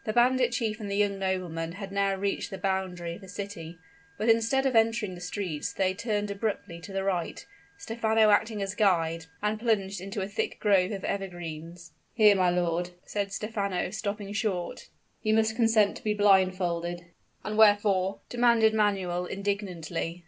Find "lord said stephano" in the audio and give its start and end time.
12.49-13.91